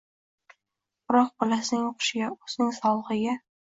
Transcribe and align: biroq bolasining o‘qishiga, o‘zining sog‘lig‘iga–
biroq 1.11 1.31
bolasining 1.45 1.87
o‘qishiga, 1.93 2.35
o‘zining 2.37 2.77
sog‘lig‘iga– 2.83 3.43